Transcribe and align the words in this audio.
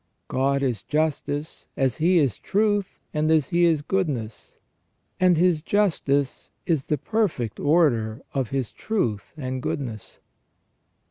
God 0.29 0.63
is 0.63 0.81
justice 0.81 1.67
as 1.77 1.97
He 1.97 2.17
is 2.17 2.35
truth, 2.37 2.99
and 3.13 3.29
as 3.29 3.49
He 3.49 3.65
is 3.65 3.83
goodness, 3.83 4.57
and 5.19 5.37
His 5.37 5.61
justice 5.61 6.49
is 6.65 6.85
the 6.85 6.97
perfect 6.97 7.59
order 7.59 8.23
of 8.33 8.49
His 8.49 8.71
truth 8.71 9.31
and 9.37 9.61
goodness. 9.61 10.17